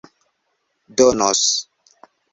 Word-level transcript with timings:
donos 0.97 1.41